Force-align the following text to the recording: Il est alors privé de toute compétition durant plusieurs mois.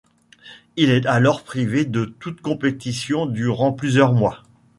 Il 0.77 0.89
est 0.89 1.05
alors 1.05 1.43
privé 1.43 1.85
de 1.85 2.05
toute 2.05 2.41
compétition 2.41 3.27
durant 3.27 3.71
plusieurs 3.71 4.13
mois. 4.13 4.41